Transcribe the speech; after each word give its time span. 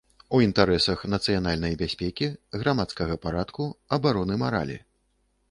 У 0.35 0.37
інтарэсах 0.43 1.03
нацыянальнай 1.13 1.77
бяспекі, 1.81 2.31
грамадскага 2.61 3.19
парадку, 3.27 3.69
абароны 4.01 4.41
маралі. 4.47 4.81